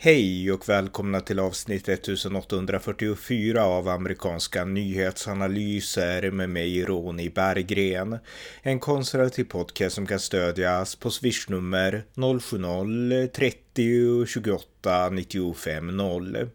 [0.00, 8.18] Hej och välkomna till avsnitt 1844 av amerikanska nyhetsanalyser med mig Ronny Berggren.
[8.62, 16.50] En konservativ podcast som kan stödjas på swishnummer 070-30 28 8-95-0.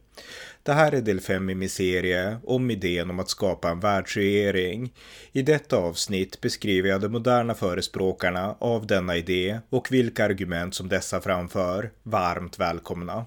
[0.64, 4.94] Det här är del 5 i min serie om idén om att skapa en världsregering.
[5.32, 10.90] I detta avsnitt beskriver jag de moderna förespråkarna av denna idé och vilka argument som
[10.90, 11.92] dessa framför.
[12.04, 13.26] Varmt välkomna!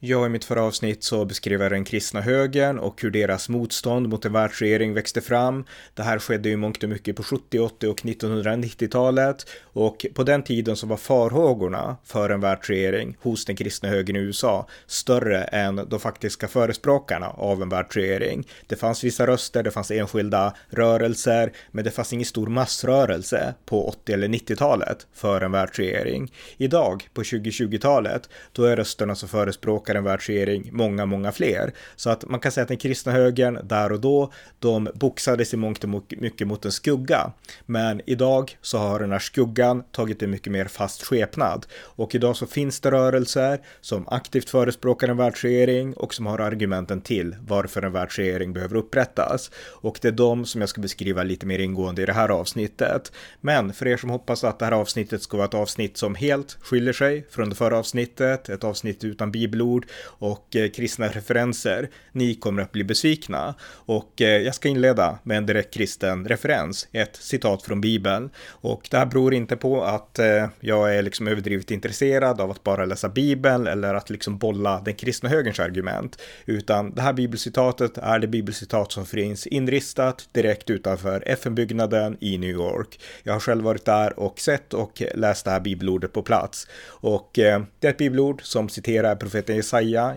[0.00, 4.08] Ja, i mitt förra avsnitt så beskrev jag den kristna högern och hur deras motstånd
[4.08, 5.64] mot en världsregering växte fram.
[5.94, 10.42] Det här skedde ju mångt och mycket på 70, 80 och 1990-talet och på den
[10.42, 15.88] tiden så var farhågorna för en världsregering hos den kristna högern i USA större än
[15.88, 18.48] de faktiska förespråkarna av en världsregering.
[18.66, 23.88] Det fanns vissa röster, det fanns enskilda rörelser, men det fanns ingen stor massrörelse på
[23.88, 26.32] 80 eller 90-talet för en världsregering.
[26.56, 31.72] Idag, på 2020-talet, då är rösterna som förespråkar förespråkar en världsregering, många, många fler.
[31.96, 35.56] Så att man kan säga att den kristna högern där och då, de boxades i
[35.56, 37.32] mångt och mycket mot en skugga.
[37.66, 41.66] Men idag så har den här skuggan tagit en mycket mer fast skepnad.
[41.96, 47.00] Och idag så finns det rörelser som aktivt förespråkar en världsregering och som har argumenten
[47.00, 49.50] till varför en världsregering behöver upprättas.
[49.82, 53.12] Och det är de som jag ska beskriva lite mer ingående i det här avsnittet.
[53.40, 56.56] Men för er som hoppas att det här avsnittet ska vara ett avsnitt som helt
[56.60, 59.86] skiljer sig från det förra avsnittet, ett avsnitt utan bibelord, bibelord
[60.20, 61.88] och eh, kristna referenser.
[62.12, 63.54] Ni kommer att bli besvikna.
[63.86, 68.30] Och eh, jag ska inleda med en direkt kristen referens, ett citat från Bibeln.
[68.62, 72.64] Och det här beror inte på att eh, jag är liksom överdrivet intresserad av att
[72.64, 77.98] bara läsa Bibeln eller att liksom bolla den kristna högerns argument, utan det här bibelcitatet
[77.98, 83.00] är det bibelcitat som finns inristat direkt utanför FN-byggnaden i New York.
[83.22, 86.66] Jag har själv varit där och sett och läst det här bibelordet på plats.
[87.02, 89.67] Och det är ett bibelord som citerar profeten Jesaja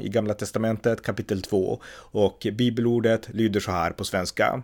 [0.02, 4.64] i Gamla Testamentet kapitel 2 och bibelordet lyder så här på svenska.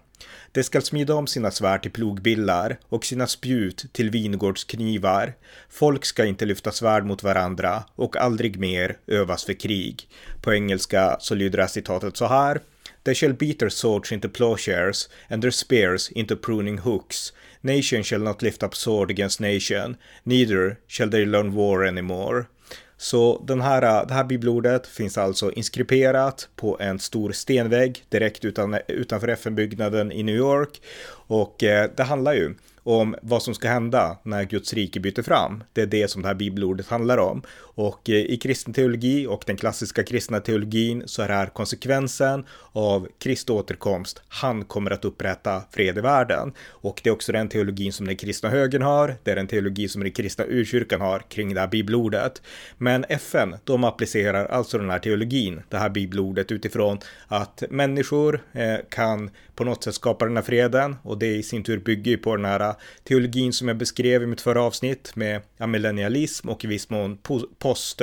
[0.52, 5.34] De skall smida om sina svärd till plogbillar och sina spjut till vingårdsknivar.
[5.70, 10.10] Folk ska inte lyfta svärd mot varandra och aldrig mer övas för krig.
[10.42, 12.62] På engelska så lyder det här citatet så här.
[13.04, 17.34] They shall beat their swords into plowshares and their spears into pruning hooks.
[17.62, 22.46] Nation shall not lift up sword against nation, neither shall they learn war anymore.
[22.98, 28.46] Så den här, äh, det här bibelordet finns alltså inskriberat på en stor stenvägg direkt
[28.46, 30.82] utan, utanför FN-byggnaden i New York.
[31.10, 35.64] Och eh, det handlar ju om vad som ska hända när Guds rike byter fram.
[35.74, 37.42] Det är det som det här bibelordet handlar om.
[37.78, 42.46] Och eh, i kristen teologi och den klassiska kristna teologin så är det här konsekvensen
[42.72, 44.22] av Kristi återkomst.
[44.28, 46.54] Han kommer att upprätta fred i världen.
[46.68, 49.16] Och det är också den teologin som den kristna högern har.
[49.24, 52.42] Det är den teologi som den kristna urkyrkan har kring det här bibelordet.
[52.78, 58.78] Men FN, de applicerar alltså den här teologin, det här bibelordet utifrån att människor eh,
[58.90, 62.18] kan på något sätt skapa den här freden och det i sin tur bygger ju
[62.18, 62.74] på den här
[63.04, 67.18] teologin som jag beskrev i mitt förra avsnitt med millennialism och i viss mån
[67.68, 68.02] post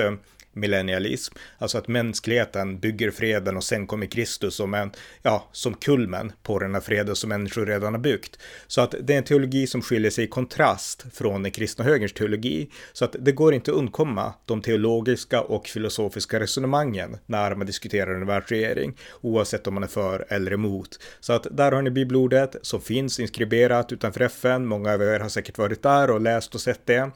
[0.56, 4.92] millennialism, alltså att mänskligheten bygger freden och sen kommer Kristus som en,
[5.22, 8.38] ja, som kulmen på den här freden som människor redan har byggt.
[8.66, 12.12] Så att det är en teologi som skiljer sig i kontrast från den kristna högerns
[12.12, 12.70] teologi.
[12.92, 18.14] Så att det går inte att undkomma de teologiska och filosofiska resonemangen när man diskuterar
[18.14, 20.98] en världsregering, oavsett om man är för eller emot.
[21.20, 24.66] Så att där har ni bibelordet som finns inskriberat utanför FN.
[24.66, 27.10] Många av er har säkert varit där och läst och sett det.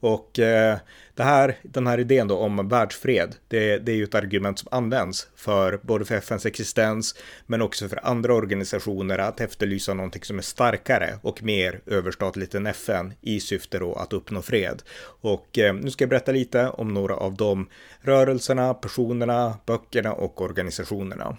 [0.00, 0.78] Och eh,
[1.14, 4.68] det här, den här idén då om världsfred, det, det är ju ett argument som
[4.70, 7.14] används för både för FNs existens
[7.46, 12.66] men också för andra organisationer att efterlysa någonting som är starkare och mer överstatligt än
[12.66, 14.82] FN i syfte då att uppnå fred.
[15.20, 17.68] Och eh, nu ska jag berätta lite om några av de
[18.00, 21.36] rörelserna, personerna, böckerna och organisationerna.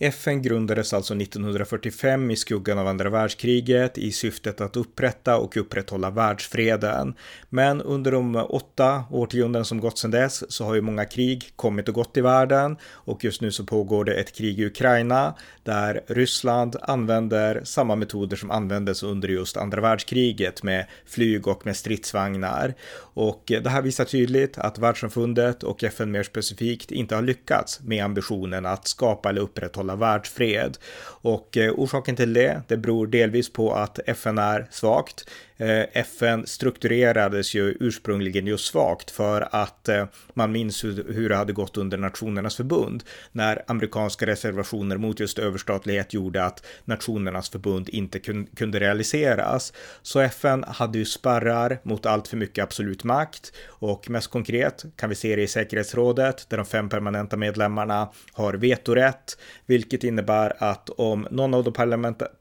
[0.00, 6.10] FN grundades alltså 1945 i skuggan av andra världskriget i syftet att upprätta och upprätthålla
[6.10, 7.14] världsfreden.
[7.48, 11.88] Men under de åtta årtionden som gått sedan dess så har ju många krig kommit
[11.88, 16.00] och gått i världen och just nu så pågår det ett krig i Ukraina där
[16.06, 22.74] Ryssland använder samma metoder som användes under just andra världskriget med flyg och med stridsvagnar.
[22.98, 28.04] Och det här visar tydligt att världssamfundet och FN mer specifikt inte har lyckats med
[28.04, 30.78] ambitionen att skapa eller upprätthålla upprätthålla världsfred.
[31.22, 35.24] Och eh, orsaken till det, det beror delvis på att FN är svagt.
[35.60, 41.52] Eh, FN strukturerades ju ursprungligen just svagt för att eh, man minns hur det hade
[41.52, 43.02] gått under Nationernas förbund
[43.32, 48.18] när amerikanska reservationer mot just överstatlighet gjorde att Nationernas förbund inte
[48.56, 49.72] kunde realiseras.
[50.02, 55.08] Så FN hade ju spärrar mot allt för mycket absolut makt och mest konkret kan
[55.08, 59.38] vi se det i säkerhetsrådet där de fem permanenta medlemmarna har vetorätt,
[59.78, 61.72] vilket innebär att om någon av de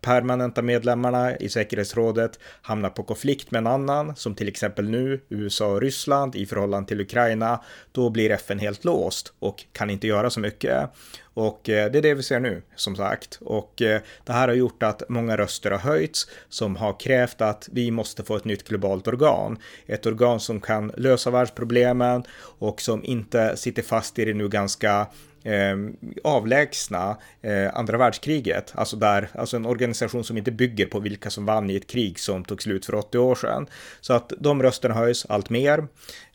[0.01, 5.67] permanenta medlemmarna i säkerhetsrådet hamnar på konflikt med en annan, som till exempel nu USA
[5.67, 7.61] och Ryssland i förhållande till Ukraina,
[7.91, 10.89] då blir FN helt låst och kan inte göra så mycket.
[11.37, 13.39] Och eh, det är det vi ser nu, som sagt.
[13.41, 17.69] Och eh, det här har gjort att många röster har höjts som har krävt att
[17.71, 19.57] vi måste få ett nytt globalt organ.
[19.85, 25.07] Ett organ som kan lösa världsproblemen och som inte sitter fast i det nu ganska
[25.43, 25.77] eh,
[26.23, 28.71] avlägsna eh, andra världskriget.
[28.75, 32.19] Alltså, där, alltså en organisation som inte bygger på vilka som vann i ett krig
[32.19, 33.67] som tog slut för 80 år sedan.
[34.01, 35.87] Så att de rösterna höjs allt mer.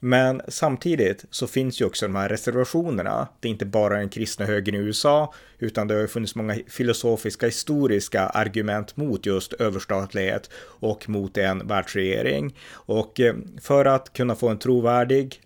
[0.04, 3.28] Men samtidigt så finns ju också de här reservationerna.
[3.40, 7.46] Det är inte bara den kristna högern i USA, utan det har funnits många filosofiska,
[7.46, 12.56] historiska argument mot just överstatlighet och mot en världsregering.
[12.72, 15.40] Och eh, för att kunna få en trovärdig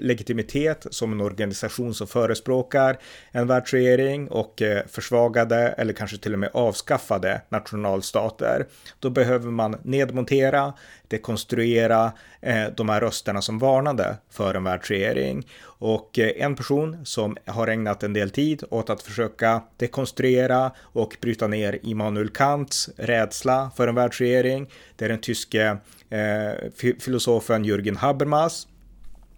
[0.00, 2.98] legitimitet som en organisation som förespråkar
[3.32, 8.66] en världsregering och eh, försvagade eller kanske till och med avskaffade nationalstater,
[9.00, 10.72] då behöver man nedmontera
[11.14, 15.46] dekonstruera eh, de här rösterna som varnade för en världsregering.
[15.64, 21.16] Och eh, en person som har ägnat en del tid åt att försöka dekonstruera och
[21.20, 25.76] bryta ner Immanuel Kants rädsla för en världsregering, det är den tyske
[26.10, 28.66] eh, filosofen Jürgen Habermas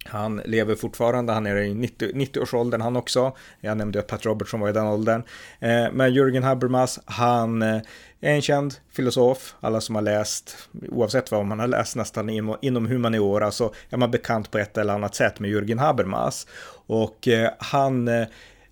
[0.09, 3.35] han lever fortfarande, han är i 90, 90-årsåldern han också.
[3.61, 5.23] Jag nämnde att Pat Robertson var i den åldern.
[5.59, 7.81] Eh, men Jürgen Habermas, han eh,
[8.21, 9.55] är en känd filosof.
[9.59, 10.57] Alla som har läst,
[10.89, 12.29] oavsett vad man har läst nästan
[12.61, 16.47] inom humaniora, så alltså, är man bekant på ett eller annat sätt med Jürgen Habermas.
[16.87, 18.09] Och eh, han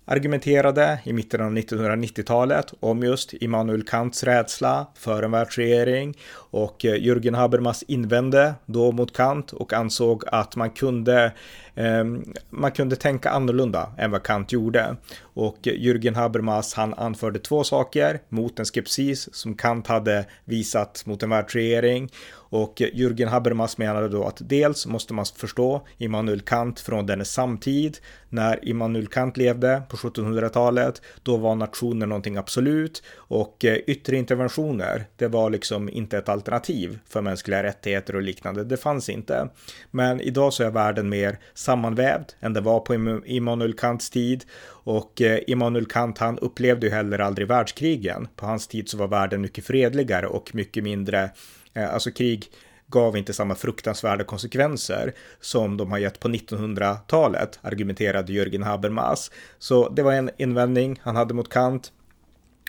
[0.06, 6.94] argumenterade i mitten av 1990-talet om just Immanuel Kants rädsla för en världsregering och eh,
[6.94, 11.32] Jürgen Habermas invände då mot Kant och ansåg att man kunde
[11.76, 14.96] Ehm, man kunde tänka annorlunda än vad Kant gjorde.
[15.20, 21.22] Och Jürgen Habermas han anförde två saker mot en skepsis som Kant hade visat mot
[21.22, 22.10] en världsregering.
[22.48, 27.98] Och Jürgen Habermas menade då att dels måste man förstå Immanuel Kant från dennes samtid.
[28.28, 35.04] När Immanuel Kant levde på 1700-talet, då var nationen någonting absolut och eh, yttre interventioner,
[35.16, 38.64] det var liksom inte ett alternativ för mänskliga rättigheter och liknande.
[38.64, 39.48] Det fanns inte.
[39.90, 44.44] Men idag så är världen mer sammanvävd än det var på Immanuel Kants tid.
[44.68, 48.28] Och eh, Immanuel Kant han upplevde ju heller aldrig världskrigen.
[48.36, 51.30] På hans tid så var världen mycket fredligare och mycket mindre,
[51.74, 52.50] eh, alltså krig
[52.86, 59.30] gav inte samma fruktansvärda konsekvenser som de har gett på 1900-talet, argumenterade Jürgen Habermas.
[59.58, 61.92] Så det var en invändning han hade mot Kant.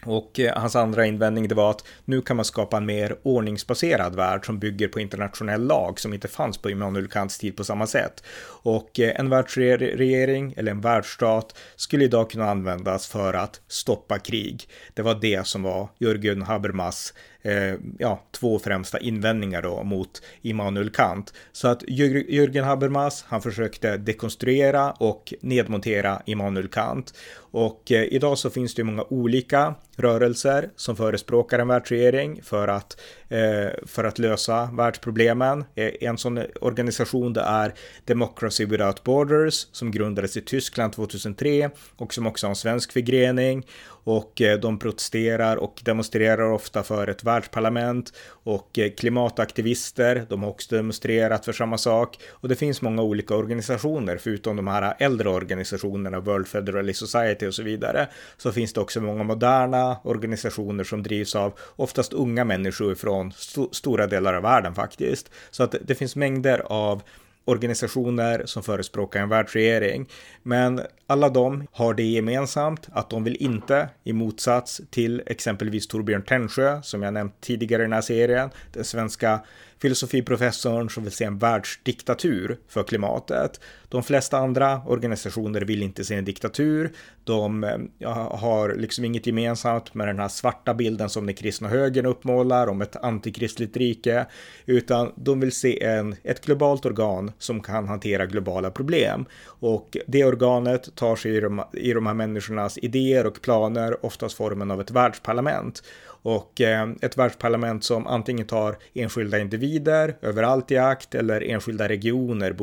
[0.06, 4.16] Och eh, hans andra invändning det var att nu kan man skapa en mer ordningsbaserad
[4.16, 7.88] värld som bygger på internationell lag som inte fanns på Immanuel Kants tid på samma
[7.88, 8.24] sätt.
[8.64, 14.70] Och eh, en världsregering eller en världsstat skulle idag kunna användas för att stoppa krig.
[14.94, 20.90] Det var det som var Jörgen Habermas eh, ja, två främsta invändningar då mot Immanuel
[20.90, 21.34] Kant.
[21.52, 27.14] Så att Jürgen Habermas, han försökte dekonstruera och nedmontera Immanuel Kant.
[27.52, 33.00] Och eh, idag så finns det många olika rörelser som förespråkar en världsregering för att,
[33.30, 35.66] eh, för att lösa världsproblemen.
[35.76, 37.74] Eh, en sån organisation det är
[38.06, 43.66] Democracy Without Borders som grundades i Tyskland 2003 och som också har en svensk förgrening
[44.08, 48.14] och eh, de protesterar och demonstrerar ofta för ett världsparlament.
[48.28, 52.18] Och eh, klimataktivister, de har också demonstrerat för samma sak.
[52.30, 57.54] Och det finns många olika organisationer förutom de här äldre organisationerna, World Federalist Society och
[57.54, 62.96] så vidare, så finns det också många moderna organisationer som drivs av oftast unga människor
[62.96, 65.32] från st stora delar av världen faktiskt.
[65.52, 67.02] Så att det finns mängder av
[67.48, 70.08] organisationer som förespråkar en världsregering.
[70.44, 76.22] Men alla de har det gemensamt att de vill inte, i motsats till exempelvis Torbjörn
[76.22, 79.40] Tännsjö, som jag nämnt tidigare i den här serien, den svenska
[79.82, 83.60] filosofiprofessorn som vill se en världsdiktatur för klimatet.
[83.90, 86.92] De flesta andra organisationer vill inte se en diktatur.
[87.24, 91.68] De eh, ja, har liksom inget gemensamt med den här svarta bilden som den kristna
[91.68, 94.26] högern uppmålar om ett antikristligt rike,
[94.66, 99.26] utan de vill se en, ett globalt organ som kan hantera globala problem.
[99.46, 104.38] Och det organet tar sig i de, i de här människornas idéer och planer, oftast
[104.38, 105.84] formen av ett världsparlament.
[106.22, 112.56] Och eh, ett världsparlament som antingen tar enskilda individer överallt i akt eller enskilda regioner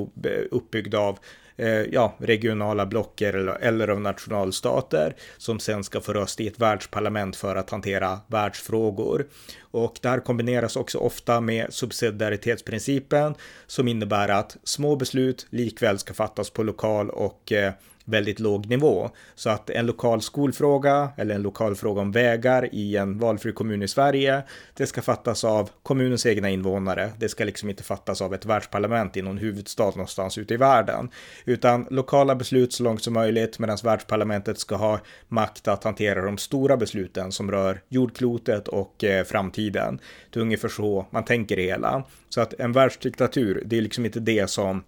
[0.50, 1.18] uppbyggda av
[1.56, 6.58] eh, ja, regionala blocker eller, eller av nationalstater som sen ska få röst i ett
[6.58, 9.26] världsparlament för att hantera världsfrågor.
[9.61, 13.34] Och det här kombineras också ofta med subsidiaritetsprincipen
[13.66, 17.73] som innebär att små beslut likväl ska fattas på lokal och eh,
[18.04, 19.11] väldigt låg nivå.
[19.34, 23.82] Så att en lokal skolfråga eller en lokal fråga om vägar i en valfri kommun
[23.82, 24.42] i Sverige,
[24.75, 27.11] det ska fattas av kommunens egna invånare.
[27.18, 31.11] Det ska liksom inte fattas av ett världsparlament i någon huvudstad någonstans ute i världen,
[31.44, 36.38] utan lokala beslut så långt som möjligt medan världsparlamentet ska ha makt att hantera de
[36.38, 39.99] stora besluten som rör jordklotet och eh, framtiden.
[40.30, 42.04] Det är ungefär så man tänker det hela.
[42.28, 44.82] Så att en världsdiktatur, det är liksom inte det som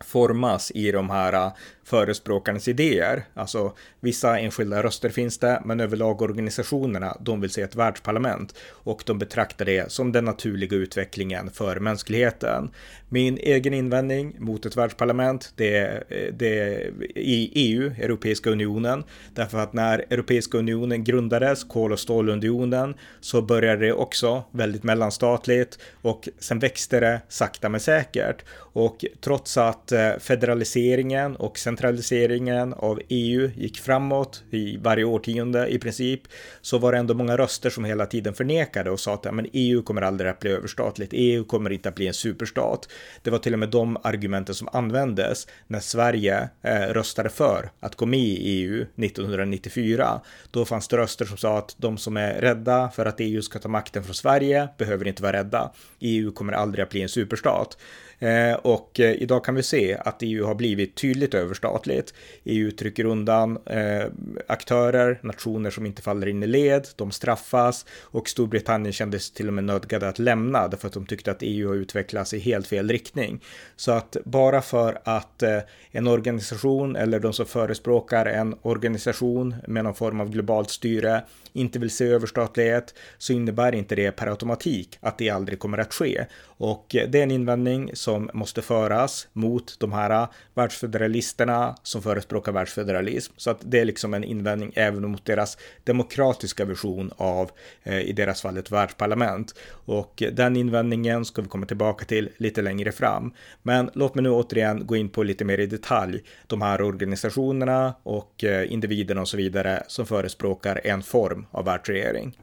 [0.00, 1.52] formas i de här äh,
[1.84, 3.24] förespråkarnas idéer.
[3.34, 9.02] Alltså vissa enskilda röster finns det, men överlag organisationerna, de vill se ett världsparlament och
[9.06, 12.70] de betraktar det som den naturliga utvecklingen för mänskligheten.
[13.08, 19.04] Min egen invändning mot ett världsparlament, det är, eh, det är i EU, Europeiska unionen,
[19.34, 25.78] därför att när Europeiska unionen grundades, kol och stålunionen, så började det också väldigt mellanstatligt
[26.02, 28.44] och sen växte det sakta men säkert.
[28.56, 35.68] Och trots att att eh, federaliseringen och centraliseringen av EU gick framåt i varje årtionde
[35.68, 36.22] i princip,
[36.60, 39.82] så var det ändå många röster som hela tiden förnekade och sa att men EU
[39.82, 42.88] kommer aldrig att bli överstatligt, EU kommer inte att bli en superstat.
[43.22, 47.96] Det var till och med de argumenten som användes när Sverige eh, röstade för att
[47.96, 50.20] gå med i EU 1994.
[50.50, 53.58] Då fanns det röster som sa att de som är rädda för att EU ska
[53.58, 55.72] ta makten från Sverige behöver inte vara rädda.
[56.00, 57.76] EU kommer aldrig att bli en superstat.
[58.18, 62.14] Eh, och eh, idag kan vi se att EU har blivit tydligt överstatligt.
[62.44, 64.04] EU trycker undan eh,
[64.46, 69.54] aktörer, nationer som inte faller in i led, de straffas och Storbritannien kändes till och
[69.54, 72.88] med nödgade att lämna därför att de tyckte att EU har utvecklats i helt fel
[72.88, 73.40] riktning.
[73.76, 75.42] Så att bara för att
[75.90, 81.78] en organisation eller de som förespråkar en organisation med någon form av globalt styre inte
[81.78, 86.24] vill se överstatlighet så innebär inte det per automatik att det aldrig kommer att ske.
[86.44, 92.52] Och det är en invändning som som måste föras mot de här världsfederalisterna som förespråkar
[92.52, 93.32] världsfederalism.
[93.36, 97.50] Så att det är liksom en invändning även mot deras demokratiska vision av,
[97.82, 99.54] eh, i deras fall, ett världsparlament.
[99.86, 103.32] Och den invändningen ska vi komma tillbaka till lite längre fram.
[103.62, 107.94] Men låt mig nu återigen gå in på lite mer i detalj de här organisationerna
[108.02, 112.36] och eh, individerna och så vidare som förespråkar en form av världsregering.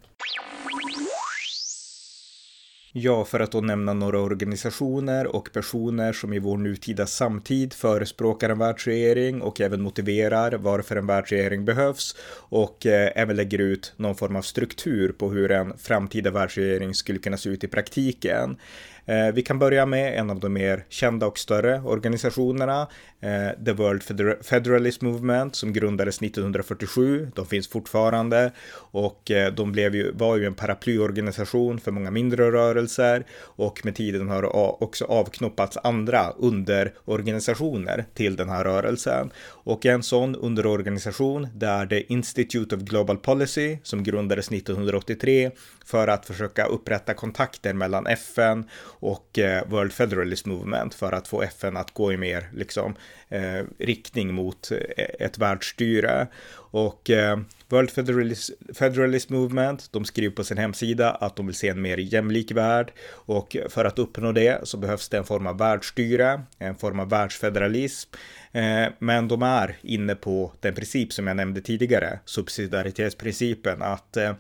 [2.94, 8.50] Ja, för att då nämna några organisationer och personer som i vår nutida samtid förespråkar
[8.50, 12.16] en världsregering och även motiverar varför en världsregering behövs
[12.50, 17.20] och eh, även lägger ut någon form av struktur på hur en framtida världsregering skulle
[17.20, 18.58] kunna se ut i praktiken.
[19.06, 22.88] Eh, vi kan börja med en av de mer kända och större organisationerna,
[23.20, 24.04] eh, The World
[24.46, 27.32] Federalist Movement som grundades 1947.
[27.36, 32.52] De finns fortfarande och eh, de blev ju, var ju en paraplyorganisation för många mindre
[32.52, 34.48] rörelser och med tiden har det
[34.86, 39.32] också avknoppats andra underorganisationer till den här rörelsen.
[39.48, 45.52] Och en sån underorganisation det är The Institute of Global Policy som grundades 1983
[45.86, 48.66] för att försöka upprätta kontakter mellan FN
[49.02, 52.96] och eh, World Federalist Movement för att få FN att gå i mer liksom,
[53.30, 56.28] eh, riktning mot eh, ett världsstyre.
[56.54, 57.40] Och eh,
[57.72, 61.98] World Federalist, Federalist Movement, de skriver på sin hemsida att de vill se en mer
[61.98, 66.76] jämlik värld och för att uppnå det så behövs det en form av världsstyre, en
[66.76, 68.10] form av världsfederalism.
[68.52, 74.34] Eh, men de är inne på den princip som jag nämnde tidigare, subsidiaritetsprincipen, att eh,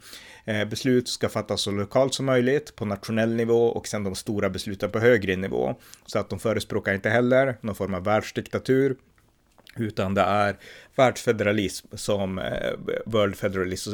[0.46, 4.50] eh, beslut ska fattas så lokalt som möjligt på nationell nivå och sen de stora
[4.50, 5.76] besluten på högre nivå.
[6.06, 8.96] Så att de förespråkar inte heller någon form av världsdiktatur
[9.76, 10.56] utan det är
[10.96, 12.44] världsfederalism som eh,
[13.06, 13.88] World Federalist,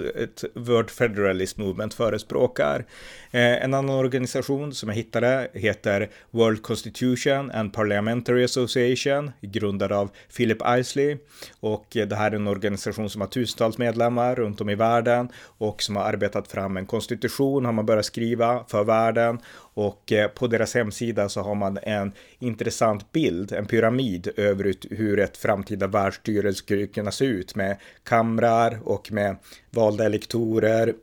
[0.54, 2.86] World Federalist Movement förespråkar.
[3.32, 10.12] Eh, en annan organisation som jag hittade heter World Constitution and Parliamentary Association, grundad av
[10.38, 11.18] Philip Isley.
[11.60, 15.30] Och eh, det här är en organisation som har tusentals medlemmar runt om i världen
[15.58, 19.40] och som har arbetat fram en konstitution, har man börjat skriva för världen
[19.78, 25.20] och eh, på deras hemsida så har man en intressant bild, en pyramid över hur
[25.20, 29.36] ett framtida världsstyre skulle kunna se ut med kamrar och med
[29.72, 30.94] valda elektorer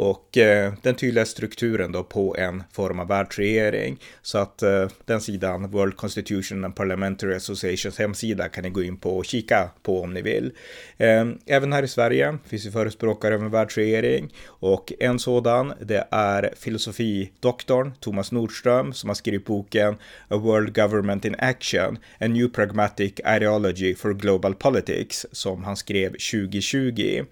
[0.00, 3.98] och eh, den tydliga strukturen då på en form av världsregering.
[4.22, 8.96] Så att eh, den sidan, World Constitution and Parliamentary Associations hemsida kan ni gå in
[8.96, 10.52] på och kika på om ni vill.
[10.96, 16.06] Eh, även här i Sverige finns ju förespråkare av en världsregering och en sådan det
[16.10, 19.94] är filosofidoktorn Thomas Nordström som har skrivit boken
[20.28, 26.10] A World Government in Action, A New Pragmatic Ideology for Global Politics som han skrev
[26.10, 27.24] 2020.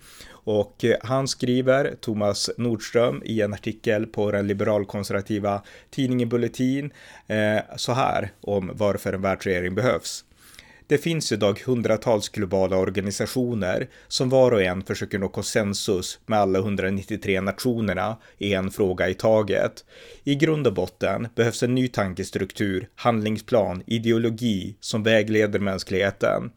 [0.48, 6.92] Och eh, han skriver, Thomas Nordström, i en artikel på den liberalkonservativa tidningen Bulletin,
[7.26, 10.24] eh, så här om varför en världsregering behövs.
[10.86, 16.58] Det finns idag hundratals globala organisationer som var och en försöker nå konsensus med alla
[16.58, 19.84] 193 nationerna i en fråga i taget.
[20.24, 26.50] I grund och botten behövs en ny tankestruktur, handlingsplan, ideologi som vägleder mänskligheten.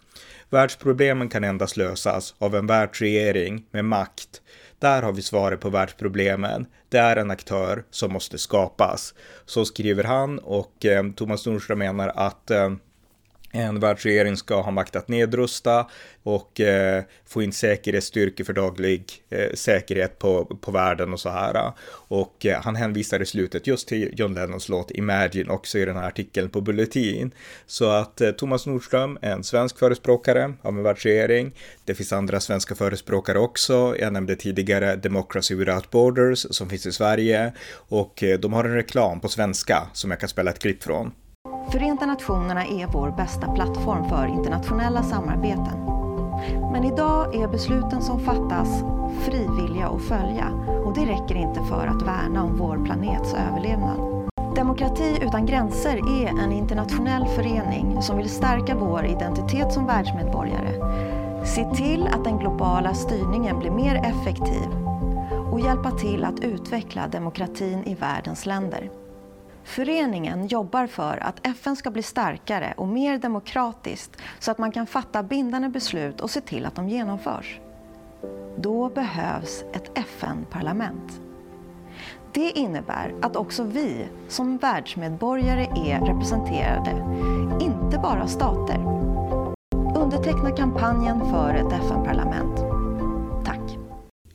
[0.51, 4.41] Världsproblemen kan endast lösas av en världsregering med makt.
[4.79, 6.65] Där har vi svaret på världsproblemen.
[6.89, 9.13] Det är en aktör som måste skapas.
[9.45, 12.69] Så skriver han och eh, Thomas Nordström menar att eh,
[13.51, 15.87] en världsregering ska ha makt att nedrusta
[16.23, 21.71] och eh, få in säkerhetsstyrkor för daglig eh, säkerhet på, på världen och så här.
[21.91, 25.95] Och eh, han hänvisar i slutet just till John Lennons låt Imagine också i den
[25.95, 27.31] här artikeln på Bulletin.
[27.65, 31.51] Så att eh, Thomas Nordström är en svensk förespråkare av en världsregering.
[31.85, 33.95] Det finns andra svenska förespråkare också.
[33.99, 38.75] Jag nämnde tidigare Democracy Without Borders som finns i Sverige och eh, de har en
[38.75, 41.11] reklam på svenska som jag kan spela ett klipp från.
[41.69, 45.85] Förenta Nationerna är vår bästa plattform för internationella samarbeten.
[46.71, 48.83] Men idag är besluten som fattas
[49.19, 50.47] frivilliga att följa
[50.85, 54.11] och det räcker inte för att värna om vår planets överlevnad.
[54.55, 60.73] Demokrati utan gränser är en internationell förening som vill stärka vår identitet som världsmedborgare,
[61.45, 64.67] se till att den globala styrningen blir mer effektiv
[65.51, 69.00] och hjälpa till att utveckla demokratin i världens länder.
[69.63, 74.87] Föreningen jobbar för att FN ska bli starkare och mer demokratiskt så att man kan
[74.87, 77.59] fatta bindande beslut och se till att de genomförs.
[78.57, 81.21] Då behövs ett FN-parlament.
[82.33, 86.91] Det innebär att också vi som världsmedborgare är representerade,
[87.61, 88.77] inte bara stater.
[89.95, 92.70] Underteckna kampanjen för ett FN-parlament.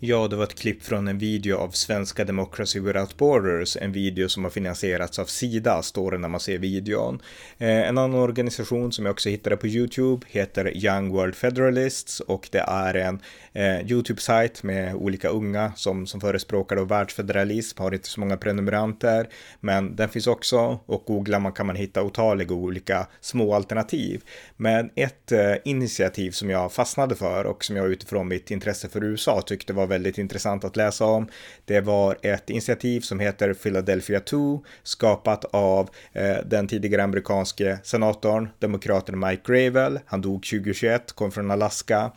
[0.01, 4.29] Ja, det var ett klipp från en video av svenska Democracy Without Borders, en video
[4.29, 7.23] som har finansierats av Sida, står det när man ser videon.
[7.59, 12.49] Eh, en annan organisation som jag också hittade på YouTube heter Young World Federalists och
[12.53, 13.21] det är en
[13.53, 19.29] eh, YouTube-sajt med olika unga som, som förespråkar världsfederalism, har inte så många prenumeranter,
[19.61, 24.23] men den finns också och googlar man kan man hitta otaliga olika små alternativ.
[24.57, 29.05] Men ett eh, initiativ som jag fastnade för och som jag utifrån mitt intresse för
[29.05, 31.29] USA tyckte var väldigt intressant att läsa om.
[31.65, 38.49] Det var ett initiativ som heter Philadelphia 2, skapat av eh, den tidigare amerikanske senatorn,
[38.59, 40.01] demokraten Mike Gravel.
[40.07, 42.13] Han dog 2021, kom från Alaska.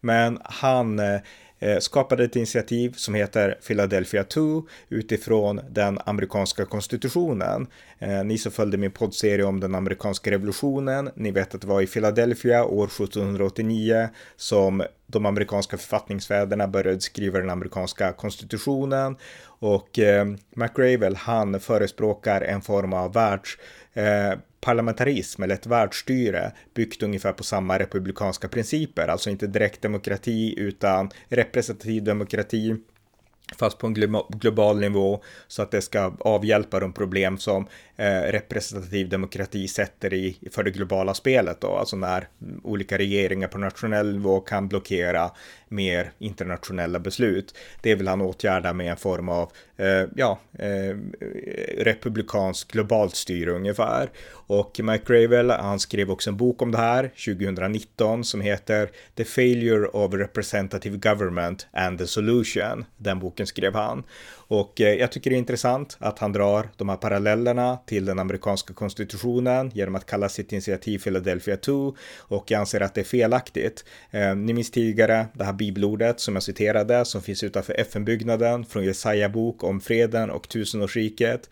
[0.00, 1.20] Men han eh,
[1.62, 7.66] Eh, skapade ett initiativ som heter Philadelphia 2 utifrån den amerikanska konstitutionen.
[7.98, 11.80] Eh, ni som följde min poddserie om den amerikanska revolutionen, ni vet att det var
[11.82, 20.26] i Philadelphia år 1789 som de amerikanska författningsfäderna började skriva den amerikanska konstitutionen och eh,
[20.50, 23.58] McRavel han förespråkar en form av världs
[23.94, 30.54] eh, parlamentarism eller ett världsstyre byggt ungefär på samma republikanska principer, alltså inte direkt demokrati
[30.58, 32.76] utan representativ demokrati
[33.58, 33.94] fast på en
[34.28, 40.38] global nivå så att det ska avhjälpa de problem som eh, representativ demokrati sätter i
[40.50, 42.28] för det globala spelet då, alltså när
[42.62, 45.30] olika regeringar på nationell nivå kan blockera
[45.70, 47.54] mer internationella beslut.
[47.80, 50.96] Det vill han åtgärda med en form av eh, ja, eh,
[51.78, 54.10] republikansk globalt styre ungefär.
[54.30, 59.24] Och Mike Gravel, han skrev också en bok om det här 2019 som heter The
[59.24, 62.84] Failure of Representative Government and the Solution.
[62.96, 64.02] Den boken skrev han.
[64.50, 68.18] Och eh, jag tycker det är intressant att han drar de här parallellerna till den
[68.18, 73.04] amerikanska konstitutionen genom att kalla sitt initiativ Philadelphia 2 och jag anser att det är
[73.04, 73.84] felaktigt.
[74.10, 78.84] Eh, ni minns tidigare det här bibelordet som jag citerade som finns utanför FN-byggnaden från
[78.84, 81.48] Jesaja bok om freden och tusenårsriket.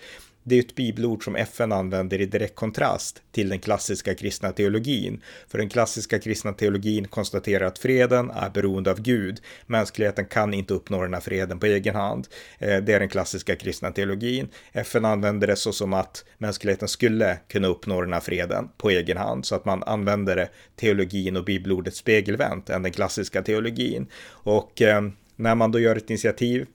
[0.49, 5.23] Det är ett bibelord som FN använder i direkt kontrast till den klassiska kristna teologin.
[5.49, 9.41] För den klassiska kristna teologin konstaterar att freden är beroende av Gud.
[9.67, 12.29] Mänskligheten kan inte uppnå den här freden på egen hand.
[12.59, 14.49] Eh, det är den klassiska kristna teologin.
[14.73, 19.17] FN använder det så som att mänskligheten skulle kunna uppnå den här freden på egen
[19.17, 19.47] hand.
[19.47, 24.07] Så att man använder det teologin och bibelordet spegelvänt än den klassiska teologin.
[24.29, 25.03] Och eh,
[25.37, 26.67] när man då gör ett initiativ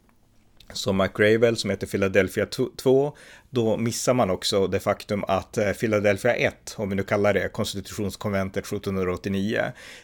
[0.74, 2.46] som McRavel som heter Philadelphia
[2.78, 3.16] 2,
[3.54, 7.50] då missar man också det faktum att eh, Philadelphia 1, om vi nu kallar det
[7.54, 9.62] konstitutionskonventet 1789,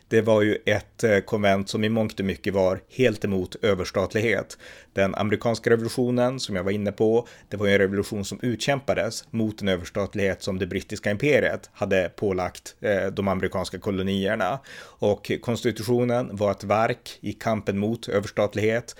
[0.08, 4.58] det var ju ett eh, konvent som i mångt och mycket var helt emot överstatlighet.
[4.94, 9.24] Den amerikanska revolutionen, som jag var inne på, det var ju en revolution som utkämpades
[9.32, 14.60] mot en överstatlighet som det brittiska imperiet hade pålagt eh, de amerikanska kolonierna.
[14.82, 18.96] Och konstitutionen var ett verk i kampen mot överstatlighet.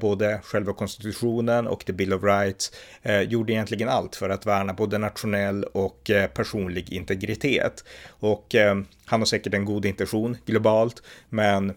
[0.00, 2.72] både själva konstitutionen och the Bill of Rights
[3.28, 7.84] gjorde egentligen egentligen allt för att värna både nationell och eh, personlig integritet.
[8.20, 11.74] Och eh, han har säkert en god intention globalt, men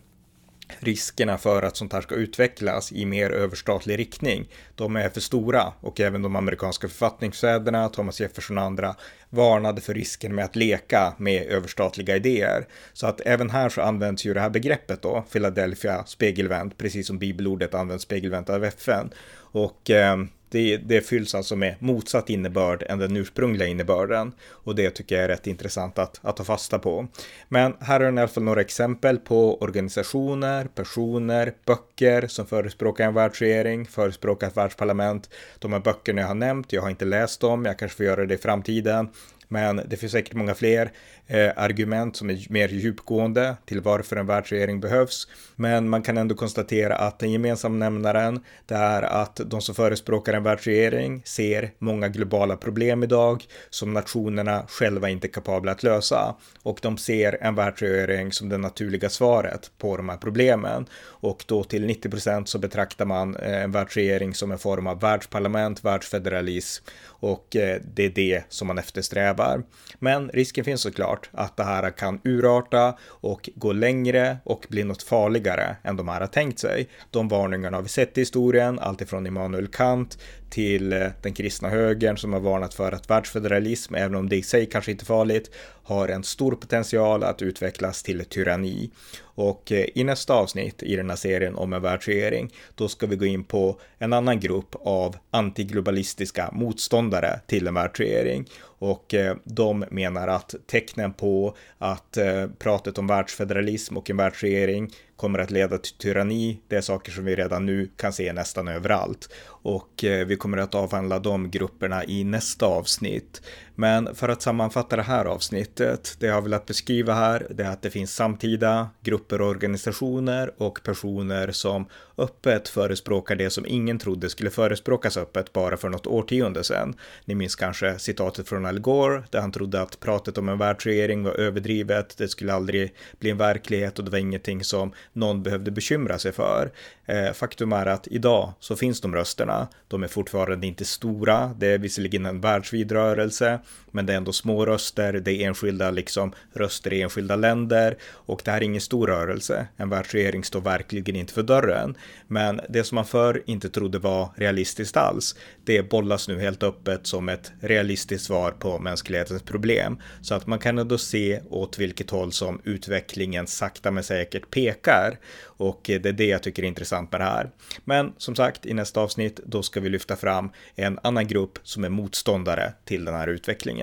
[0.80, 5.74] riskerna för att sånt här ska utvecklas i mer överstatlig riktning, de är för stora
[5.82, 8.96] och även de amerikanska författningsfäderna, Thomas Jefferson och andra,
[9.34, 12.68] varnade för risken med att leka med överstatliga idéer.
[12.94, 17.18] Så att även här så används ju det här begreppet då, Philadelphia spegelvänt, precis som
[17.18, 19.10] bibelordet används spegelvänt av FN.
[19.52, 20.18] Och eh,
[20.52, 25.24] det, det fylls alltså med motsatt innebörd än den ursprungliga innebörden och det tycker jag
[25.24, 27.08] är rätt intressant att, att ta fasta på.
[27.48, 33.14] Men här är i alla fall några exempel på organisationer, personer, böcker som förespråkar en
[33.14, 35.30] världsregering, förespråkar ett världsparlament.
[35.60, 38.26] De här böckerna jag har nämnt, jag har inte läst dem, jag kanske får göra
[38.26, 39.10] det i framtiden.
[39.52, 40.92] Men det finns säkert många fler
[41.32, 45.28] eh, argument som är mer djupgående till varför en världsregering behövs.
[45.56, 50.34] Men man kan ändå konstatera att den gemensamma nämnaren det är att de som förespråkar
[50.34, 56.36] en världsregering ser många globala problem idag som nationerna själva inte är kapabla att lösa.
[56.64, 60.86] Och de ser en världsregering som det naturliga svaret på de här problemen.
[61.04, 65.00] Och då till 90 procent så betraktar man eh, en världsregering som en form av
[65.00, 69.64] världsparlament, världsfederalism och eh, det är det som man eftersträvar.
[70.00, 75.04] Men risken finns såklart att det här kan urarta och gå längre och bli något
[75.04, 76.90] farligare än de här har tänkt sig.
[77.10, 80.18] De varningarna har vi sett i historien, alltifrån Immanuel Kant
[80.52, 84.44] till eh, den kristna högern som har varnat för att världsfederalism, även om det i
[84.44, 85.52] sig kanske inte är farligt,
[85.84, 88.92] har en stor potential att utvecklas till tyranni.
[89.22, 93.16] Och eh, i nästa avsnitt i den här serien om en världsregering, då ska vi
[93.16, 98.46] gå in på en annan grupp av antiglobalistiska motståndare till en världsregering.
[98.64, 102.18] Och eh, de menar att tecknen på att
[102.60, 106.60] pratet om världsfederalism och en världsregering kommer att leda till tyranni.
[106.68, 110.76] Det är saker som vi redan nu kan se nästan överallt och vi kommer att
[110.76, 113.42] avhandla de grupperna i nästa avsnitt.
[113.76, 117.70] Men för att sammanfatta det här avsnittet, det jag har velat beskriva här, det är
[117.70, 121.86] att det finns samtida grupper och organisationer och personer som
[122.18, 126.94] öppet förespråkar det som ingen trodde skulle förespråkas öppet bara för något årtionde sedan.
[127.26, 131.24] Ni minns kanske citatet från Al Gore där han trodde att pratet om en världsregering
[131.24, 135.72] var överdrivet, det skulle aldrig bli en verklighet och det var ingenting som någon behövde
[135.72, 136.72] bekymra sig för.
[137.06, 139.68] Eh, faktum är att idag så finns de rösterna.
[139.88, 141.56] De är fortfarande fortfarande inte stora.
[141.58, 143.60] Det är visserligen en världsvid rörelse,
[143.92, 145.14] men det är ändå små röster.
[145.14, 149.68] Det är enskilda liksom röster i enskilda länder och det här är ingen stor rörelse.
[149.78, 151.98] En världsregering står verkligen inte för dörren.
[152.28, 157.08] Men det som man förr inte trodde var realistiskt alls, det bollas nu helt öppet
[157.08, 159.98] som ett realistiskt svar på mänsklighetens problem.
[160.22, 165.20] Så att man kan ändå se åt vilket håll som utvecklingen sakta men säkert pekar.
[165.44, 167.50] Och det är det jag tycker är intressant med det här.
[167.86, 171.84] Men som sagt, i nästa avsnitt, då ska vi lyfta fram en annan grupp som
[171.84, 173.81] är motståndare till den här utvecklingen.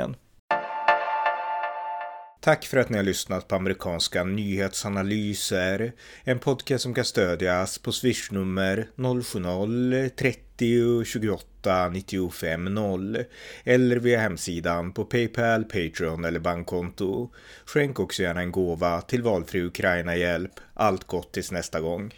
[2.49, 5.93] Tack för att ni har lyssnat på amerikanska nyhetsanalyser.
[6.25, 13.25] En podcast som kan stödjas på swishnummer 070-30 28 95 0
[13.65, 17.31] eller via hemsidan på Paypal, Patreon eller bankkonto.
[17.65, 20.53] Skänk också gärna en gåva till valfri Ukraina-hjälp.
[20.75, 22.15] Allt gott tills nästa gång.